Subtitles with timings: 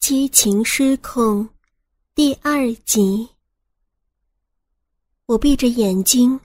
[0.00, 1.46] 激情失控，
[2.14, 3.28] 第二集。
[5.26, 6.40] 我闭着眼睛，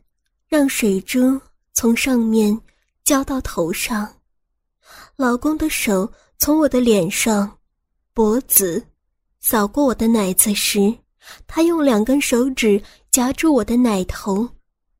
[0.45, 1.39] 让水珠
[1.73, 2.61] 从上面
[3.05, 4.13] 浇到头上。
[5.15, 7.57] 老公的手从我的脸上、
[8.13, 8.85] 脖子
[9.39, 10.93] 扫过我的奶子时，
[11.47, 12.79] 他用两根手指
[13.09, 14.47] 夹住我的奶头，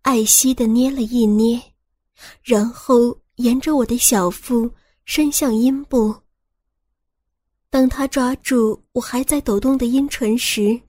[0.02, 1.62] 爱惜的捏了一捏，
[2.42, 4.72] 然后沿着我的小腹
[5.04, 6.16] 伸向阴部。
[7.70, 10.80] 当他抓住我还在抖动的阴唇时，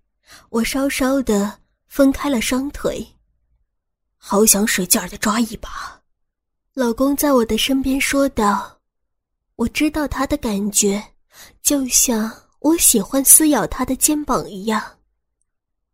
[0.51, 3.06] 我稍稍的分开了双腿。
[4.16, 6.02] 好想使劲的抓一把，
[6.74, 8.80] 老公在我的身边说道
[9.56, 11.02] ：“我知道他的感觉，
[11.62, 14.82] 就像我喜欢撕咬他的肩膀一样。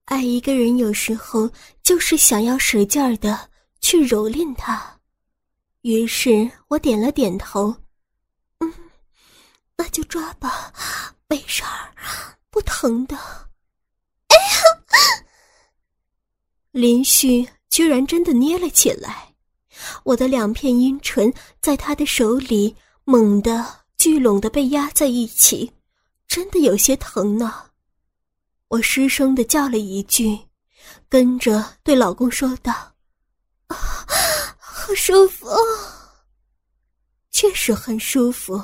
[0.06, 1.50] 爱一个人有时候
[1.82, 3.48] 就是想要使劲的
[3.80, 4.98] 去蹂躏他。”
[5.82, 7.74] 于是我点了点头。
[9.76, 10.72] 那就抓吧，
[11.28, 11.92] 没事儿，
[12.50, 13.16] 不疼的。
[13.16, 15.24] 哎呀！
[16.70, 19.34] 林旭居然真的捏了起来，
[20.04, 25.72] 我的两片阴唇在他的手里猛地聚拢的被压在一起，
[26.26, 27.70] 真的有些疼呢。
[28.68, 30.38] 我失声的叫了一句，
[31.08, 32.72] 跟着对老公说道
[33.68, 33.76] ：“啊，
[34.58, 35.46] 好舒服，
[37.30, 38.58] 确实很舒服。”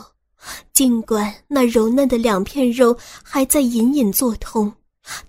[0.72, 4.72] 尽管那柔嫩的两片肉还在隐隐作痛，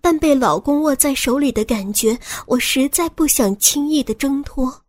[0.02, 2.18] 但被老公握在手里的感觉，
[2.48, 4.84] 我实在不想轻易的挣脱。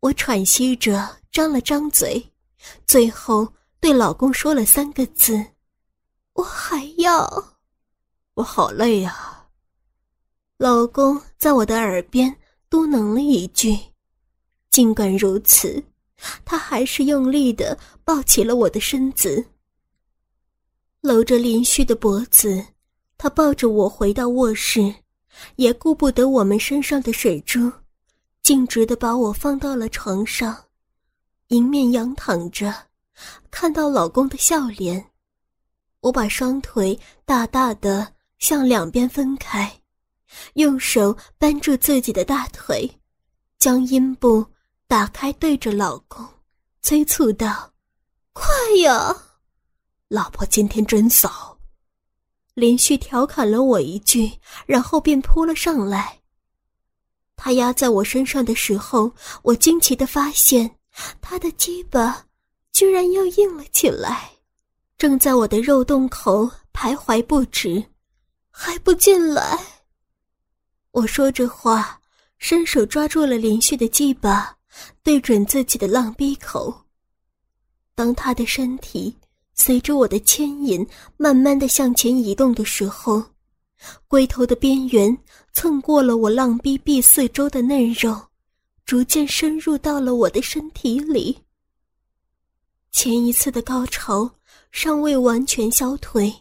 [0.00, 2.32] 我喘息着，张了张嘴，
[2.86, 3.46] 最后
[3.80, 5.44] 对老公说了三个字
[6.34, 7.56] ：“我还要。”
[8.34, 9.46] 我好累啊。
[10.56, 12.34] 老公在我的耳边
[12.68, 13.78] 嘟囔了一句，
[14.70, 15.82] 尽管如此。
[16.44, 19.44] 他还是用力的抱起了我的身子，
[21.00, 22.62] 搂着林旭的脖子，
[23.16, 24.94] 他抱着我回到卧室，
[25.56, 27.72] 也顾不得我们身上的水珠，
[28.42, 30.64] 径直的把我放到了床上，
[31.48, 32.74] 迎面仰躺着，
[33.50, 35.10] 看到老公的笑脸，
[36.00, 39.80] 我把双腿大大的向两边分开，
[40.54, 42.90] 用手扳住自己的大腿，
[43.58, 44.46] 将阴部。
[44.90, 46.26] 打开，对着老公
[46.82, 47.72] 催促道
[48.34, 48.48] ：“快
[48.82, 49.16] 呀，
[50.08, 51.56] 老婆今天真骚。”
[52.54, 54.28] 连续调侃了我一句，
[54.66, 56.18] 然后便扑了上来。
[57.36, 59.12] 他压在我身上的时候，
[59.42, 60.68] 我惊奇的发现，
[61.20, 62.26] 他的鸡巴
[62.72, 64.32] 居然又硬了起来，
[64.98, 67.80] 正在我的肉洞口徘徊不止，
[68.50, 69.56] 还不进来。
[70.90, 72.00] 我说着话，
[72.38, 74.56] 伸手抓住了连续的鸡巴。
[75.02, 76.74] 对准自己的浪逼口。
[77.94, 79.14] 当他的身体
[79.54, 80.86] 随着我的牵引，
[81.16, 83.22] 慢慢的向前移动的时候，
[84.08, 85.16] 龟头的边缘
[85.52, 88.18] 蹭过了我浪逼壁四周的嫩肉，
[88.84, 91.38] 逐渐深入到了我的身体里。
[92.90, 94.30] 前一次的高潮
[94.72, 96.34] 尚未完全消退，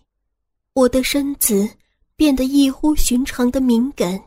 [0.74, 1.70] 我的身子
[2.16, 4.22] 变得异乎寻常的敏感，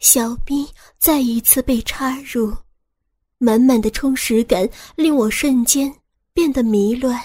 [0.00, 0.66] 小逼
[0.98, 2.52] 再一次被插入。
[3.38, 5.94] 满满的充实感令我瞬间
[6.32, 7.20] 变得迷乱，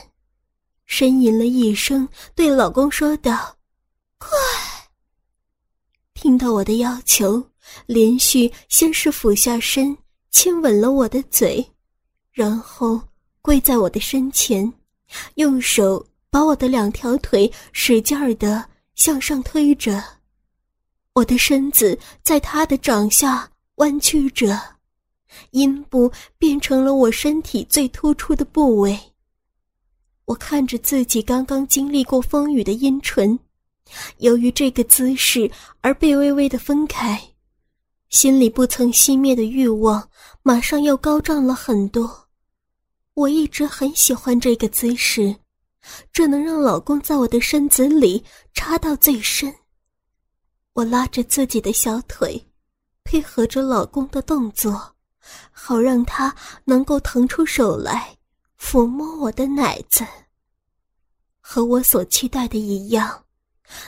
[0.87, 3.57] 呻吟了一声，对老公说道
[4.19, 4.29] ：“快！”
[6.13, 7.41] 听到我的要求，
[7.85, 9.97] 连续先是俯下身
[10.29, 11.65] 亲吻了我的嘴，
[12.31, 13.01] 然后
[13.41, 14.71] 跪在我的身前，
[15.35, 18.63] 用手把我的两条腿使劲儿的
[18.95, 20.03] 向上推着，
[21.13, 24.59] 我的身子在他的掌下弯曲着。
[25.51, 28.99] 阴部变成了我身体最突出的部位。
[30.25, 33.37] 我看着自己刚刚经历过风雨的阴唇，
[34.17, 37.21] 由于这个姿势而被微微的分开，
[38.09, 40.09] 心里不曾熄灭的欲望
[40.41, 42.29] 马上又高涨了很多。
[43.13, 45.35] 我一直很喜欢这个姿势，
[46.13, 49.53] 这能让老公在我的身子里插到最深。
[50.73, 52.41] 我拉着自己的小腿，
[53.03, 54.90] 配合着老公的动作。
[55.51, 56.35] 好让他
[56.65, 58.17] 能够腾出手来
[58.59, 60.05] 抚摸我的奶子。
[61.39, 63.25] 和我所期待的一样，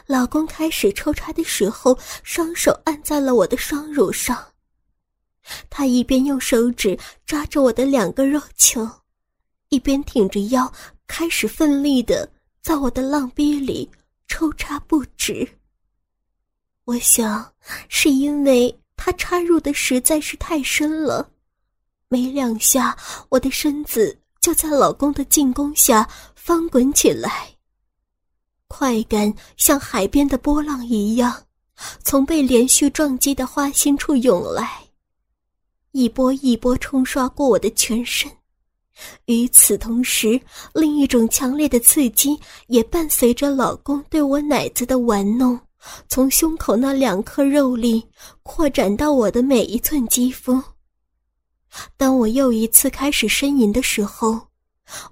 [0.05, 4.45] 老公开始抽插的时候，双手按在了我的双乳上。
[5.69, 8.89] 他一边用手指抓着我的两个肉球，
[9.69, 10.71] 一边挺着腰，
[11.05, 12.29] 开始奋力的
[12.61, 13.89] 在我的浪逼里
[14.27, 15.47] 抽插不止。
[16.85, 17.53] 我想，
[17.87, 21.29] 是因为他插入的实在是太深了。
[22.07, 22.97] 没两下，
[23.27, 27.49] 我的身子就在老公的进攻下翻滚起来。
[28.69, 31.43] 快感像海边的波浪一样，
[32.01, 34.85] 从被连续撞击的花心处涌来，
[35.91, 38.31] 一波一波冲刷过我的全身。
[39.25, 40.39] 与此同时，
[40.73, 45.59] 另一种强烈的刺激也伴随着老公对我奶子的玩弄，
[46.07, 48.07] 从胸口那两颗肉粒
[48.41, 50.61] 扩展到我的每一寸肌肤。
[51.97, 54.47] 当我又一次开始呻吟的时候，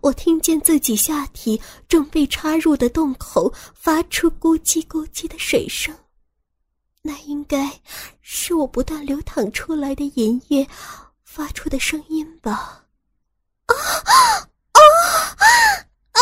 [0.02, 5.96] 我听见自己下体正被插入的洞口发出咕叽咕叽的水声，
[7.02, 7.82] 那应该
[8.22, 10.68] 是我不断流淌出来的银液
[11.24, 12.86] 发出的声音吧。
[13.66, 14.14] 啊啊
[16.12, 16.22] 啊！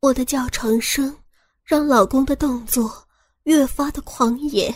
[0.00, 1.18] 我的叫床声
[1.72, 2.92] 让老公的动作
[3.44, 4.74] 越发的狂野，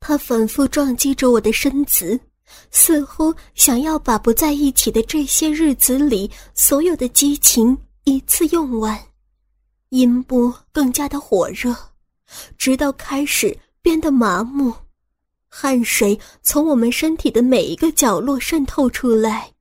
[0.00, 2.18] 他反复撞击着我的身子，
[2.72, 9.00] 似乎想要把不在一起的这些日子里所有的激情一次用完。
[9.90, 11.72] 阴部更加的火热，
[12.58, 14.74] 直到开始变得麻木，
[15.48, 19.52] 汗水从我们身体的每一个角落渗透出来。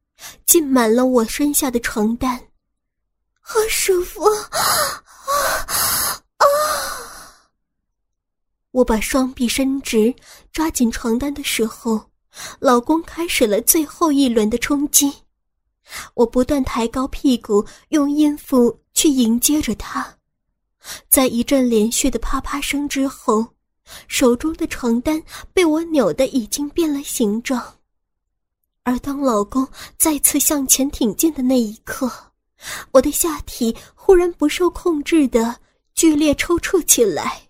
[0.48, 2.42] 浸满了我身下的床单，
[3.40, 4.50] 好舒服啊
[5.68, 5.95] 啊！
[8.76, 10.14] 我把双臂伸直，
[10.52, 12.12] 抓紧床单的时候，
[12.60, 15.14] 老公开始了最后一轮的冲击。
[16.14, 20.18] 我不断抬高屁股，用阴符去迎接着他。
[21.08, 23.48] 在一阵连续的啪啪声之后，
[24.10, 25.24] 手中的床单
[25.54, 27.78] 被我扭得已经变了形状。
[28.84, 29.66] 而当老公
[29.98, 32.12] 再次向前挺进的那一刻，
[32.92, 35.62] 我的下体忽然不受控制的
[35.94, 37.45] 剧烈抽搐起来，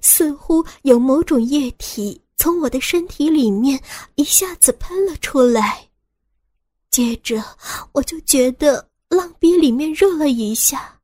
[0.00, 3.80] 似乎有某种液体从我的身体里面
[4.16, 5.88] 一下子喷了出来。
[6.90, 7.42] 接着，
[7.92, 11.00] 我就觉得浪逼里面热了一下，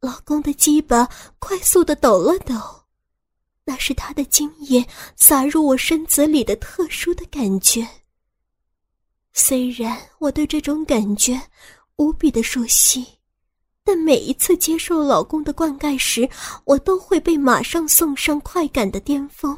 [0.00, 2.54] 老公的鸡巴快速的抖了抖，
[3.64, 7.86] 那是他的精液洒入我身子里的特殊的感觉。
[9.34, 11.38] 虽然我对这种感觉
[11.96, 13.06] 无比的熟悉，
[13.86, 16.28] 但每一次接受老公的灌溉时，
[16.64, 19.56] 我都会被马上送上快感的巅峰。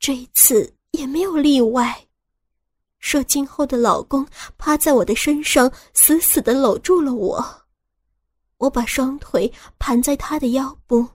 [0.00, 2.06] 这一次也没有例外。
[3.00, 4.26] 射精后的老公
[4.56, 7.44] 趴在我的身上，死死的搂住了我。
[8.56, 11.06] 我把双腿盘在他的腰部，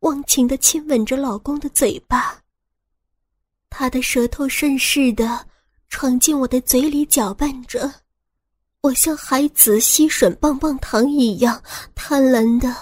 [0.00, 2.42] 忘情的亲吻着老公的嘴巴。
[3.70, 5.46] 他的舌头顺势的。
[5.88, 7.88] 闯进我的嘴里搅拌着，
[8.86, 11.60] 我像孩子吸吮棒棒糖一样
[11.96, 12.72] 贪婪的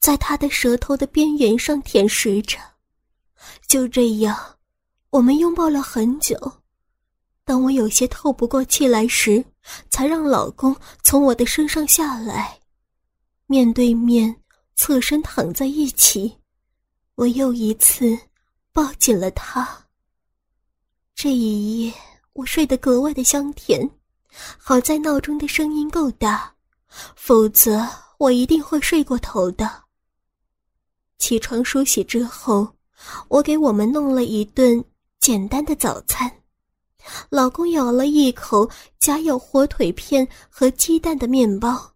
[0.00, 2.58] 在他的舌头的边缘上舔食着。
[3.68, 4.36] 就这样，
[5.10, 6.36] 我们拥抱了很久。
[7.44, 9.44] 当我有些透不过气来时，
[9.88, 10.74] 才让老公
[11.04, 12.58] 从我的身上下来，
[13.46, 14.34] 面对面
[14.74, 16.36] 侧身躺在一起。
[17.14, 18.18] 我又一次
[18.72, 19.86] 抱紧了他。
[21.14, 21.94] 这一夜。
[22.32, 23.88] 我睡得格外的香甜，
[24.58, 26.54] 好在闹钟的声音够大，
[27.14, 27.88] 否则
[28.18, 29.70] 我一定会睡过头的。
[31.18, 32.68] 起床梳洗之后，
[33.28, 34.84] 我给我们弄了一顿
[35.20, 36.30] 简单的早餐。
[37.28, 38.68] 老公咬了一口
[38.98, 41.92] 夹有火腿片和鸡蛋的面包，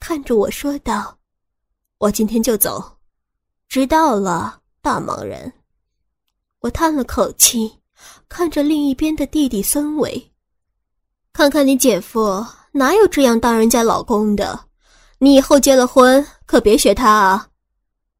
[0.00, 1.18] 看着我说道
[1.98, 2.98] ：“我今天就走。”
[3.68, 5.52] 知道了，大忙人。
[6.60, 7.80] 我叹了口气。
[8.28, 10.30] 看着另一边的弟弟孙伟，
[11.36, 14.58] 看看你姐夫哪有这样当人家老公的？
[15.18, 17.48] 你以后结了婚可别学他啊！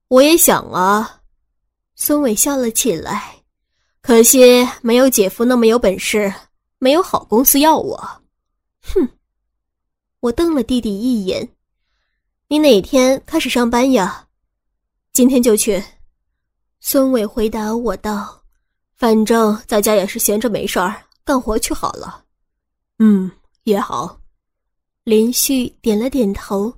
[0.09, 1.23] 我也想啊，
[1.95, 3.37] 孙伟笑了起来，
[4.03, 6.31] 可惜没有姐夫那么有本事，
[6.79, 7.97] 没有好公司要我。
[8.83, 9.09] 哼！
[10.21, 11.49] 我瞪了弟弟一眼，
[12.49, 14.27] 你哪天开始上班呀？
[15.15, 15.83] 今天就去。
[16.81, 18.43] 孙伟回答我道。
[18.95, 22.26] 反正在家也是闲着没事儿，干活去好了。
[22.99, 23.31] 嗯，
[23.65, 24.19] 也好。
[25.05, 26.73] 林旭点了点头。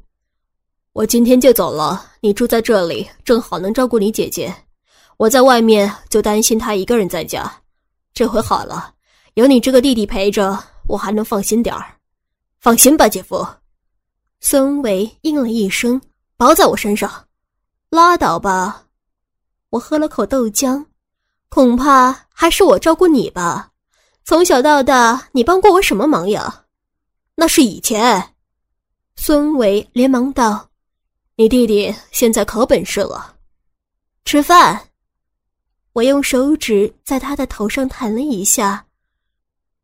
[0.93, 4.55] 我今天就走了，你住在这里，正好能照顾你姐姐。
[5.17, 7.51] 我在外面就担心她一个人在家，
[8.13, 8.95] 这回好了，
[9.35, 10.59] 有你这个弟弟陪着，
[10.89, 11.95] 我还能放心点儿。
[12.61, 13.47] 放心吧，姐夫。
[14.41, 16.01] 孙伟应了一声，
[16.37, 17.27] 包在我身上。
[17.91, 18.87] 拉倒吧。
[19.71, 20.85] 我喝了口豆浆。
[21.51, 23.71] 恐怕还是我照顾你吧，
[24.29, 26.67] 从小到大你帮过我什么忙呀？
[27.35, 28.35] 那是以前。
[29.17, 30.69] 孙伟连忙道
[31.37, 33.37] ：“你弟弟现在可本事了。”
[34.27, 34.91] 吃饭。
[35.95, 38.85] 我用手指在他的头上弹了一下。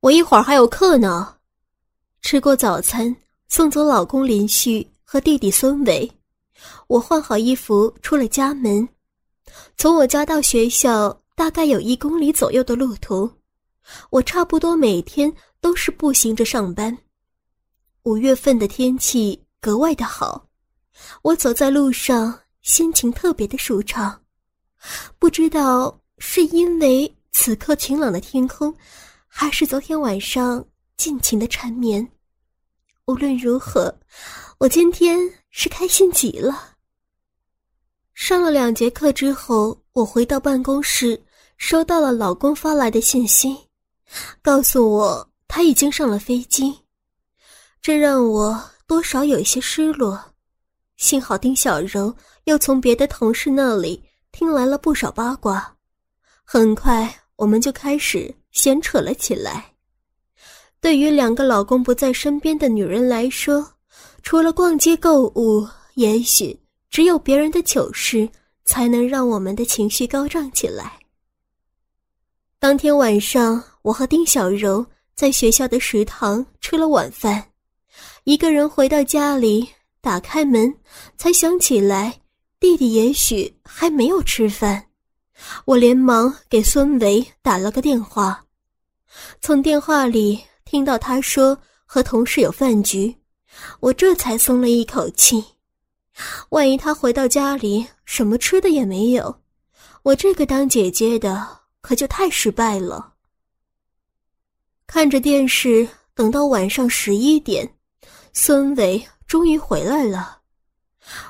[0.00, 1.36] 我一会儿还有课呢。
[2.20, 3.16] 吃过早餐，
[3.48, 6.12] 送走老公林旭和弟弟孙伟，
[6.88, 8.86] 我换好衣服出了家门。
[9.78, 13.30] 从我家到学校大概有一公里左右的路途，
[14.10, 16.96] 我差不多每天都是步行着上班。
[18.02, 20.46] 五月份的天气格外的好，
[21.22, 24.22] 我走在路上心情特别的舒畅。
[25.18, 28.74] 不知道是因为此刻晴朗的天空，
[29.26, 30.64] 还是昨天晚上
[30.96, 32.06] 尽情的缠绵。
[33.06, 33.94] 无论如何，
[34.58, 35.18] 我今天
[35.50, 36.76] 是开心极了。
[38.12, 41.20] 上了两节课之后，我回到办公室，
[41.56, 43.58] 收到了老公发来的信息，
[44.42, 46.74] 告诉我他已经上了飞机，
[47.80, 50.22] 这让我多少有些失落。
[50.96, 54.02] 幸好丁小柔又从别的同事那里
[54.32, 55.74] 听来了不少八卦，
[56.44, 59.72] 很快我们就开始闲扯了起来。
[60.80, 63.66] 对于两个老公不在身边的女人来说，
[64.22, 66.58] 除了逛街购物，也许。
[66.90, 68.28] 只有别人的糗事，
[68.64, 70.96] 才能让我们的情绪高涨起来。
[72.64, 77.50] 当天晚上，我和丁小柔在学校的食堂吃了晚饭，
[78.24, 79.68] 一个人回到家里，
[80.00, 80.74] 打开门，
[81.18, 82.22] 才想起来
[82.58, 84.86] 弟弟也许还没有吃饭。
[85.66, 88.46] 我连忙给孙维打了个电话，
[89.42, 93.14] 从电话里听到他说和同事有饭局，
[93.80, 95.44] 我这才松了一口气。
[96.48, 99.42] 万一他回到家里什么吃的也没有，
[100.02, 101.46] 我这个当姐姐的
[101.84, 103.12] 可就太失败了。
[104.86, 107.76] 看着电视，等到晚上十一点，
[108.32, 110.40] 孙伟终于回来了。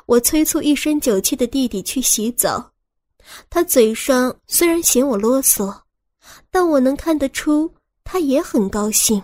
[0.06, 2.70] 我催促一身酒气的弟弟去洗澡，
[3.50, 5.76] 他嘴上虽然嫌我啰嗦，
[6.52, 9.20] 但我能看得出他也很高兴。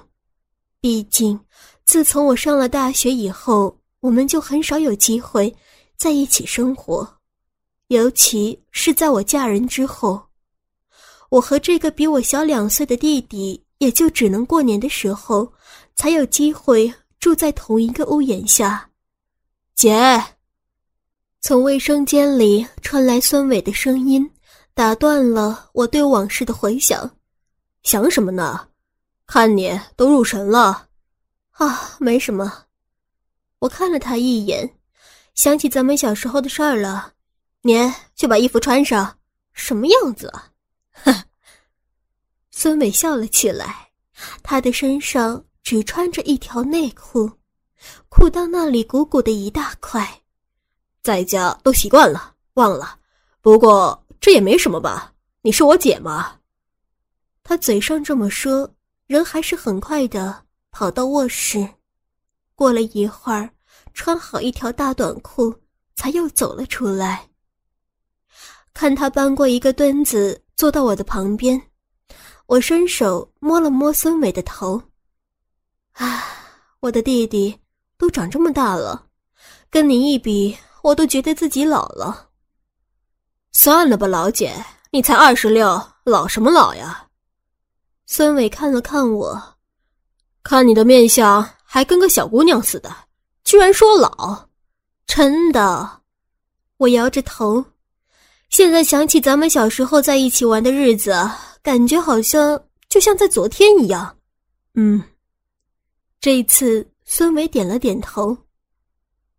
[0.81, 1.39] 毕竟，
[1.85, 3.77] 自从我上了大学以后。
[4.01, 5.55] 我们就很少有机会
[5.95, 7.07] 在一起生活，
[7.89, 10.19] 尤其是在我嫁人之后，
[11.31, 15.51] 我和这个比我小两岁的弟弟，也就只能过年的时候
[15.95, 18.91] 才有机会住在同一个屋檐下。
[19.77, 20.23] 姐，
[21.41, 24.29] 从卫生间里传来孙伟的声音，
[24.75, 27.09] 打断了我对往事的回想。
[27.85, 28.69] 想什么呢？
[29.25, 30.89] 看你都入神了。
[31.53, 32.65] 啊，没什么。
[33.61, 34.69] 我看了他一眼，
[35.37, 37.13] 想起咱们小时候的事儿了。
[37.63, 37.77] 你
[38.17, 39.17] 去把衣服穿上，
[39.53, 40.50] 什么样子啊？
[41.05, 41.25] 哼！
[42.51, 43.91] 孙伟笑了起来，
[44.43, 47.31] 他的身上只穿着一条内裤，
[48.09, 50.23] 裤裆那里鼓鼓的一大块。
[51.03, 52.99] 在家都习惯了，忘了。
[53.41, 55.15] 不过这也没什么吧？
[55.41, 56.37] 你是我姐嘛。
[57.43, 58.71] 他嘴上这么说，
[59.07, 61.67] 人还是很快的跑到卧室。
[62.55, 63.49] 过了一会儿，
[63.95, 65.55] 穿好一条大短裤，
[65.97, 67.31] 才又走了出来。
[68.75, 71.59] 看他搬过一个墩子，坐到我的旁边，
[72.45, 74.79] 我伸手摸了摸孙伟的头。
[75.93, 76.23] 啊，
[76.81, 77.59] 我的弟弟
[77.97, 79.07] 都长这么大了，
[79.71, 82.29] 跟你一比，我都觉得自己老了。
[83.53, 84.55] 算了吧，老姐，
[84.91, 87.09] 你才二十六，老什么老呀？
[88.05, 89.43] 孙伟看了看我，
[90.43, 91.43] 看你的面相。
[91.65, 92.95] 还跟个小姑娘似的，
[93.45, 94.47] 居然说老，
[95.07, 96.03] 真的。
[96.77, 97.65] 我摇着头，
[98.61, 101.19] 现在想起咱们小时候在一起玩的日子，
[101.63, 104.15] 感觉好像就像在昨天一样。
[104.75, 105.03] 嗯，
[106.21, 108.37] 这一次孙伟点了点头。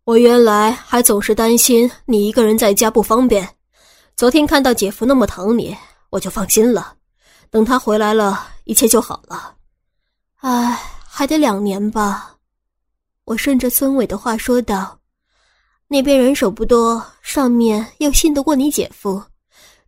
[0.02, 3.48] 我原来还总是担心你一个人在家不方便，
[4.16, 5.76] 昨天看到姐夫那么疼你，
[6.10, 6.96] 我就放心了。
[7.48, 9.54] 等他回来了，一切就好了。
[10.38, 10.76] 唉。
[11.14, 12.38] 还得两年吧，
[13.26, 14.98] 我顺着孙伟的话说道
[15.92, 19.22] ：“那边人手不多，上面又信得过你姐夫，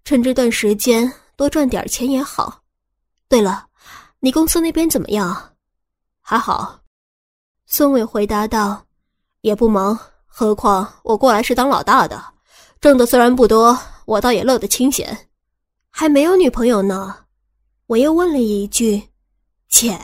[0.05, 2.61] 趁这段时间多赚点钱也好。
[3.27, 3.65] 对了，
[4.21, 5.55] 你公司那边怎么样？
[6.21, 6.79] 还好。”
[7.65, 8.85] 孙伟回答道
[9.41, 12.23] ：“也不忙，何况我过来是当老大的，
[12.83, 15.31] 挣的虽然不多，我倒也乐得清闲。
[15.89, 17.17] 还没有女朋友呢。”
[17.89, 19.03] 我又问了一句
[19.71, 19.99] ：“姐。”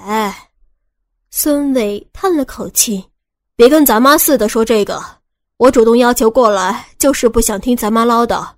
[1.31, 3.05] 孙伟叹了口气
[3.55, 5.20] ：“别跟咱妈似的说这个，
[5.61, 8.49] 我主动要求过来，就是不想听咱妈唠叨，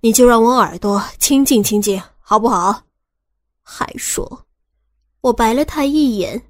[0.00, 2.82] 你就让我耳朵清静清静，好不好？”
[3.62, 4.44] 还说，
[5.20, 6.42] 我白了他一眼：“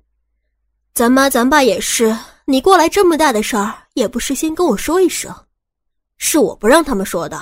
[0.94, 5.30] 咱妈咱爸也是，你过来这么大的事儿，也不事先跟我说一声，
[6.16, 7.38] 是我不让他们说的。”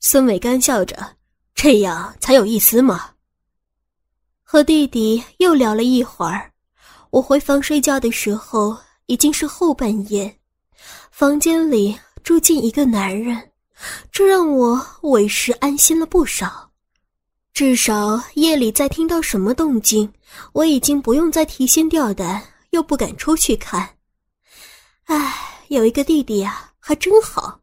[0.00, 1.14] 孙伟干笑着
[1.54, 3.10] ：“这样才有意思嘛。”
[4.42, 6.50] 和弟弟又聊了一会儿。
[7.10, 10.37] 我回房睡觉的时候已经是后半夜，
[11.18, 13.50] 房间里住进一个男人，
[14.12, 16.70] 这让我委实安心了不少。
[17.52, 20.08] 至少夜里再听到什么动静，
[20.52, 23.96] 我已经不用再提心吊胆，又不敢出去看。
[25.06, 25.34] 唉，
[25.66, 27.60] 有一个弟弟呀，还真好。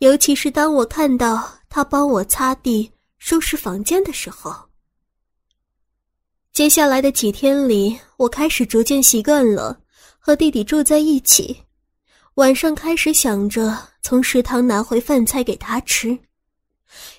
[0.00, 4.54] 尤其是当我看到他帮我擦地、收拾房间的时候。
[6.52, 9.80] 接下来的几天里，我开始逐渐习惯了
[10.18, 11.63] 和弟弟住在一起。
[12.34, 16.18] 晚上开始想着从食堂拿回饭菜给他吃，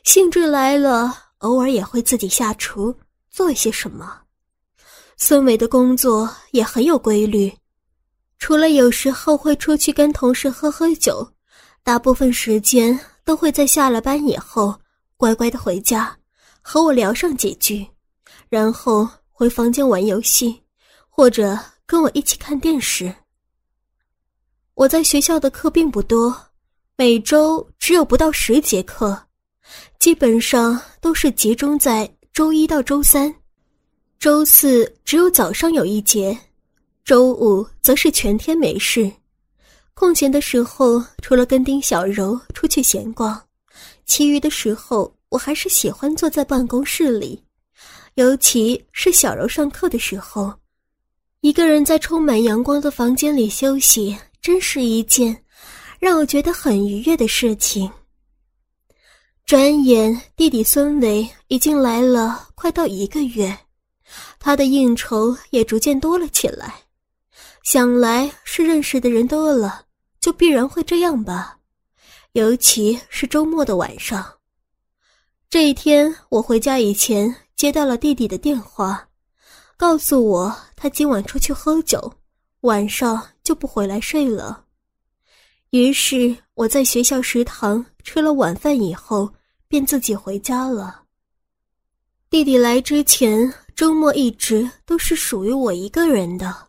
[0.03, 2.93] 兴致来了，偶尔也会自己下厨
[3.29, 4.21] 做一些什么。
[5.15, 7.53] 孙伟的工作也很有规律，
[8.39, 11.25] 除了有时候会出去跟同事喝喝酒，
[11.81, 14.77] 大部分时间都会在下了班以后
[15.15, 16.13] 乖乖的回家，
[16.61, 17.87] 和我聊上几句，
[18.49, 19.07] 然后。
[19.37, 20.63] 回房间玩游戏，
[21.09, 23.13] 或者跟我一起看电视。
[24.75, 26.35] 我在学校的课并不多，
[26.97, 29.17] 每周只有不到十节课，
[29.99, 33.33] 基本上都是集中在周一到周三，
[34.19, 36.37] 周四只有早上有一节，
[37.05, 39.09] 周五则是全天没事。
[39.93, 43.41] 空闲的时候，除了跟丁小柔出去闲逛，
[44.05, 47.41] 其余的时候我还是喜欢坐在办公室里。
[48.15, 50.53] 尤其是小柔上课的时候，
[51.39, 55.43] 一个人在充满阳光的房间里休息，真是一件
[55.97, 57.91] 让我觉得很愉悦的事情。
[59.43, 63.57] 转眼，弟弟孙伟已经来了，快到一个月，
[64.37, 66.75] 他的应酬也逐渐多了起来。
[67.63, 69.87] 想来是认识的人多了，
[70.21, 71.57] 就必然会这样吧。
[72.33, 74.23] 尤其是周末的晚上，
[75.49, 77.35] 这一天我回家以前。
[77.55, 79.07] 接到了弟弟的电话，
[79.75, 82.13] 告诉我他今晚出去喝酒，
[82.61, 84.65] 晚上就不回来睡了。
[85.69, 89.31] 于是我在学校食堂吃了晚饭以后，
[89.69, 91.03] 便自己回家了。
[92.29, 96.67] 弟弟来之前，周末一直都是属于我一个人的。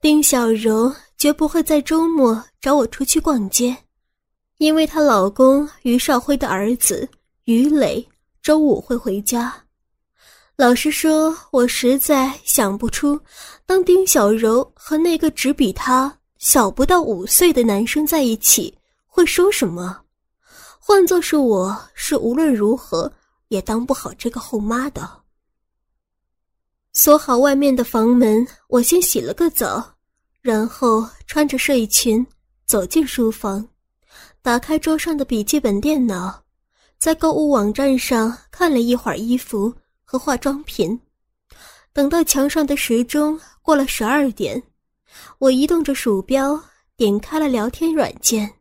[0.00, 3.76] 丁小柔绝不会在周末找我出去逛街，
[4.58, 7.08] 因为她老公于少辉的儿子
[7.44, 8.06] 于磊
[8.42, 9.67] 周五会回家。
[10.58, 13.16] 老实说，我实在想不出，
[13.64, 20.00] 当丁小柔和那个只比她小不到五岁的男生在一起会说什么。
[20.80, 23.12] 换作是我，是无论如何
[23.50, 25.08] 也当不好这个后妈的。
[26.92, 29.94] 锁好外面的房门，我先洗了个澡，
[30.40, 32.26] 然后穿着睡裙
[32.66, 33.64] 走进书房，
[34.42, 36.42] 打开桌上的笔记本电脑，
[36.98, 39.72] 在购物网站上看了一会儿衣服。
[40.10, 40.98] 和化妆品，
[41.92, 44.62] 等到墙上的时钟过了十二点，
[45.36, 46.58] 我移动着鼠标
[46.96, 48.54] 点开了聊天软件，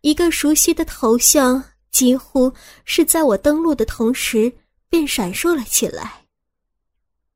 [0.00, 2.52] 一个熟悉的头像几乎
[2.84, 4.52] 是在我登录的同时
[4.88, 6.26] 便闪烁了起来。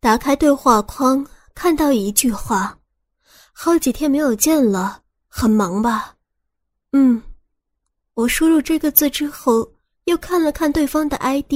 [0.00, 2.76] 打开对话框，看到一句话
[3.54, 6.16] ：“好几天没有见了，很忙吧？”
[6.90, 7.22] 嗯，
[8.14, 9.74] 我输入这个字之后，
[10.06, 11.52] 又看了看对方的 ID。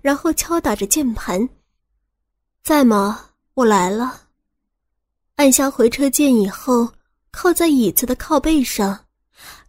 [0.00, 1.48] 然后敲打着键盘，
[2.62, 3.30] 在吗？
[3.54, 4.22] 我来了。
[5.36, 6.92] 按下回车键以后，
[7.30, 9.06] 靠在椅子的靠背上，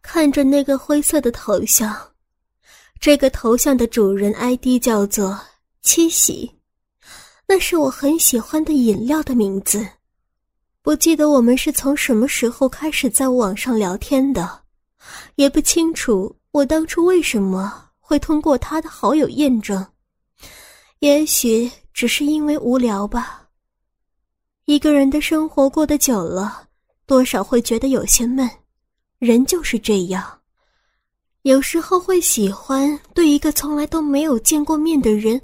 [0.02, 1.96] 看着那个灰色的头像。
[3.00, 5.40] 这个头像的主人 ID 叫做
[5.82, 6.52] 七喜，
[7.48, 9.88] 那是我很喜欢的饮料的名字。
[10.82, 14.64] 不记得我们是从什么时候开始在网上聊天的，
[15.36, 19.86] 也不清楚我当初为什么会通过他的好友验证。
[21.00, 23.48] 也许只是因为无聊吧。
[24.66, 26.68] 一个人的生活过得久了，
[27.06, 28.50] 多少会觉得有些闷。
[29.20, 30.42] 人就是这样，
[31.44, 35.42] 有时候会喜欢对一个从来都没有见过面的人，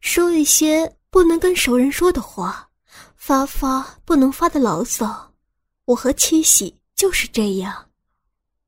[0.00, 2.68] 说一些不能跟熟人说的话，
[3.16, 5.32] 发发不能发的牢骚。
[5.84, 7.90] 我和七喜就是这样，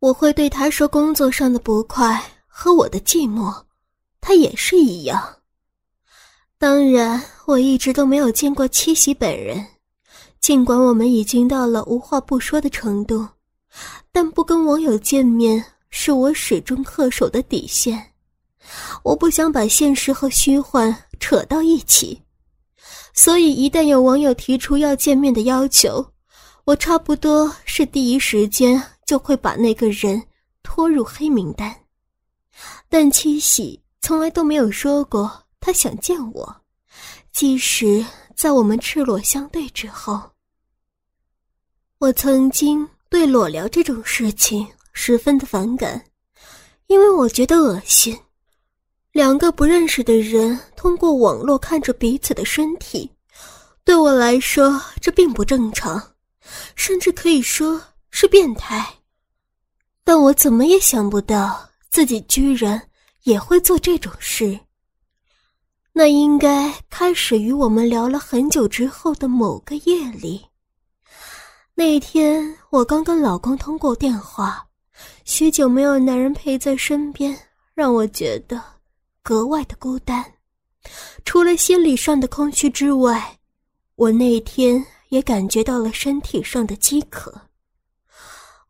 [0.01, 3.65] 我会对他说工作上的不快和我的寂寞，
[4.21, 5.37] 他也是一样。
[6.65, 9.63] 当然，我一直都没有见过七喜本人，
[10.41, 13.29] 尽管我们已经到了无话不说的程度，
[14.11, 18.03] 但不跟网友见面是我始终恪守的底线。
[19.03, 22.19] 我不想把现实和虚幻扯到一起，
[23.13, 26.03] 所以一旦有网友提出要见面的要求，
[26.65, 30.23] 我差不多是第一时间就会把那个人
[30.63, 31.77] 拖入黑名单。
[32.89, 35.44] 但七喜从来都没有说过。
[35.65, 36.57] 他想见我，
[37.33, 38.05] 即使
[38.37, 40.21] 在我们赤裸相对之后。
[41.97, 46.05] 我曾经对裸聊这种事情十分的反感，
[46.89, 48.15] 因为我觉得恶心。
[49.13, 53.11] 两个不认识的人通过网络看着彼此的身体，
[53.85, 56.13] 对我来说这并不正常，
[56.77, 58.87] 甚至可以说是变态。
[60.05, 62.91] 但我怎么也想不到自己居然
[63.23, 64.61] 也会做这种事。
[65.97, 70.45] 那应该开始于我们聊了很久之后的某个夜里。
[71.73, 74.67] 那天我刚跟老公通过电话，
[75.25, 77.39] 许久没有男人陪在身边，
[77.75, 78.61] 让我觉得。
[79.23, 80.23] 格外的孤单，
[81.25, 83.39] 除了心理上的空虚之外，
[83.95, 87.33] 我那天也感觉到了身体上的饥渴。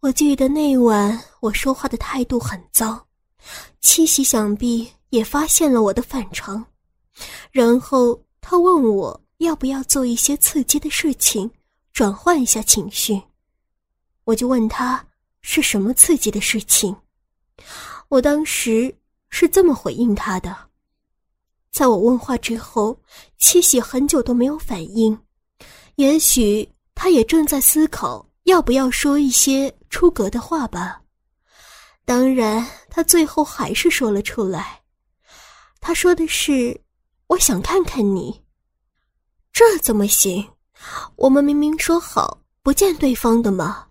[0.00, 3.06] 我记得那晚我说话的态度很糟，
[3.80, 6.64] 七喜想必也发现了我的反常，
[7.50, 11.50] 然后他问我要不要做一些刺激的事情，
[11.92, 13.22] 转换一下情绪。
[14.24, 15.06] 我就问他
[15.42, 16.96] 是什么刺激的事情，
[18.08, 18.94] 我当时。
[19.36, 20.56] 是这么回应他的。
[21.72, 22.96] 在我问话之后，
[23.36, 25.18] 七喜很久都没有反应，
[25.96, 31.02] 也许他也正在思考要不要说一些出格的话吧。
[32.04, 34.80] 当然，他最后还是说了出来。
[35.80, 36.80] 他说的是
[37.28, 38.42] ：“我想看看你。”
[39.52, 40.50] 这怎么行？
[41.16, 43.88] 我们明明说好不见对方的嘛。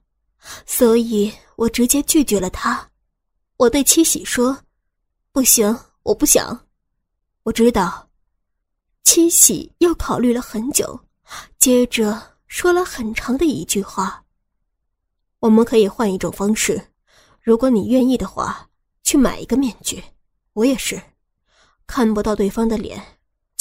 [0.66, 2.90] 所以我直接拒绝了他。
[3.58, 4.58] 我对七喜说。
[5.32, 6.68] 不行，我不想。
[7.44, 8.08] 我知道，
[9.04, 11.00] 七喜又考虑了很久，
[11.58, 14.24] 接着说了很长的一句话
[15.40, 16.90] ：“我们可以换一种方式，
[17.42, 18.70] 如果你愿意的话，
[19.02, 20.04] 去买一个面具。
[20.54, 21.02] 我也是，
[21.88, 23.13] 看不到对方的脸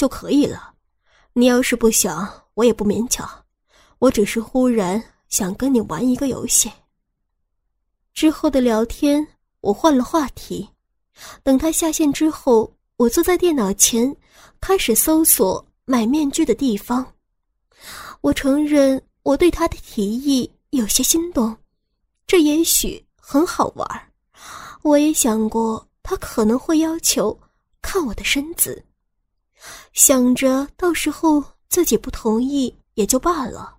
[0.02, 0.74] 就可以了。
[1.32, 3.44] 你要是不想，我也不勉强。
[4.00, 6.68] 我只是忽然想跟你玩一个游戏。”
[8.12, 9.24] 之后的聊天，
[9.60, 10.68] 我换了话题。
[11.44, 14.16] 等他下线之后，我坐在电脑前，
[14.60, 17.14] 开始搜索买面具的地方。
[18.22, 21.56] 我承认我对他的提议有些心动，
[22.26, 24.12] 这也许很好玩。
[24.82, 27.38] 我也想过他可能会要求
[27.80, 28.84] 看我的身子，
[29.92, 33.76] 想着到时候自己不同意也就罢了，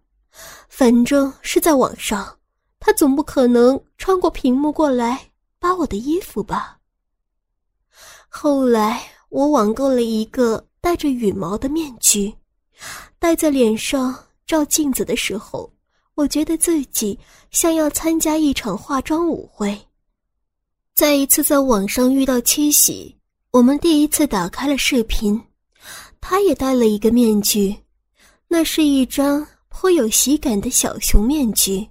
[0.70, 2.38] 反正是在网上，
[2.80, 6.78] 他总不可能穿过屏幕过来扒我的衣服吧。
[8.28, 12.34] 后来我网购了一个带着羽毛的面具，
[13.20, 15.72] 戴在脸上照镜子的时候，
[16.16, 17.18] 我觉得自己
[17.52, 19.80] 像要参加一场化妆舞会。
[20.96, 23.16] 再一次在网上遇到七喜，
[23.52, 25.42] 我们第一次打开了视频，
[26.26, 27.76] 他也戴了一个面具，
[28.48, 31.86] 那是一张颇有喜感的小熊面具，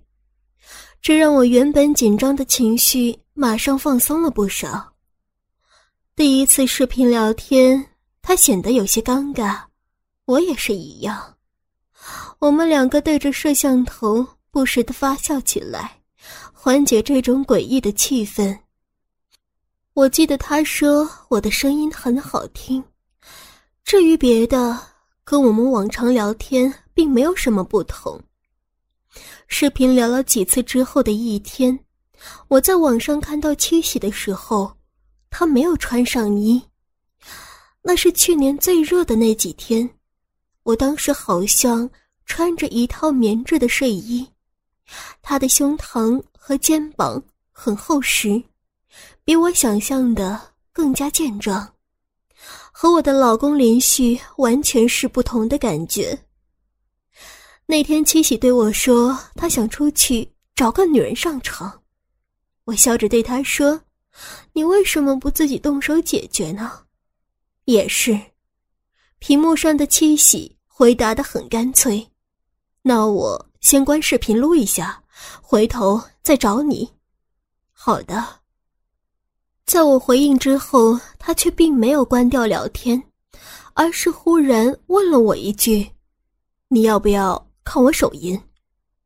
[1.03, 4.95] 这让我原本紧张的情绪马上放松了不少。
[6.17, 7.87] 第一次视频聊天，
[8.23, 9.65] 他显得有些尴尬，
[10.25, 11.37] 我也是一样。
[12.39, 16.01] 我们两个对着摄像头不时的发笑起来，
[16.55, 18.59] 缓解这种诡异的气氛。
[19.93, 22.83] 我记得他说我的声音很好听，
[23.85, 24.79] 至于别的，
[25.25, 28.21] 跟我们往常聊天并没有什么不同。
[29.47, 31.79] 视频聊了几次之后的一天，
[32.49, 34.77] 我在网上看到七喜的时候。
[35.35, 36.61] 他没有穿上衣，
[37.81, 39.89] 那是去年最热的那几天。
[40.63, 41.89] 我当时好像
[42.27, 44.29] 穿着一套棉质的睡衣，
[45.23, 48.43] 他的胸膛和肩膀很厚实，
[49.25, 50.39] 比我想象的
[50.71, 51.72] 更加健壮，
[52.83, 56.19] 和我的老公林旭完全是不同的感觉。
[57.65, 61.81] 那天七喜对我说，他想出去找个女人上床，
[62.65, 63.81] 我笑着对他说。
[64.53, 66.73] 你为什么不自己动手解决呢？
[67.67, 68.21] 也是，
[69.21, 72.05] 屏幕上的七喜回答的很干脆。
[72.83, 75.01] 那我先关视频录一下，
[75.41, 76.91] 回头再找你。
[77.71, 78.42] 好的。
[79.65, 83.03] 在我回应之后，他却并没有关掉聊天，
[83.75, 85.89] 而是忽然问了我一句
[86.69, 88.39] ：“你要不要看我手淫？”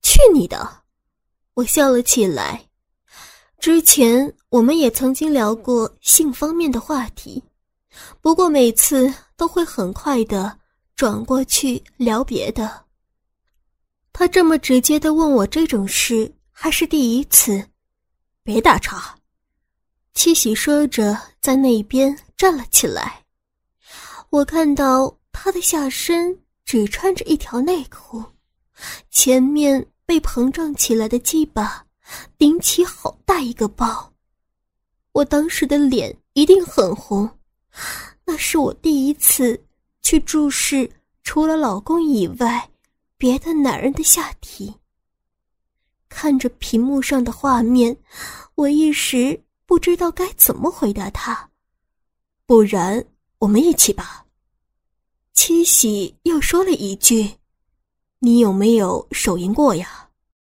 [0.03, 0.83] 去你的！
[1.55, 2.63] 我笑了起来。
[3.59, 7.43] 之前我们也曾经聊过性方面的话题，
[8.21, 10.57] 不过每次都会很快的
[10.95, 12.85] 转过去聊别的。
[14.13, 17.67] 他这么直接的问我这种事还是第一次，
[18.43, 19.16] 别打岔。
[20.17, 23.23] 七喜说着，在那边站了起来。
[24.31, 28.25] 我看到他的下身只穿着一条内裤，
[29.11, 31.85] 前面被膨胀起来的鸡巴。
[32.39, 34.13] 顶起好大一个包。
[35.13, 37.29] 我当时的脸一定很红，
[38.25, 39.61] 那是我第一次
[40.03, 40.89] 去注视
[41.25, 42.71] 除了老公以外
[43.19, 44.73] 别的男人的下体。
[46.09, 47.97] 看着屏幕上的画面，
[48.55, 51.51] 我一时不知道该怎么回答他。
[52.47, 53.05] 不然
[53.39, 54.25] 我们一起吧。
[55.33, 57.39] 七喜又说了一句
[58.21, 60.06] ：“你有没有手淫过呀？”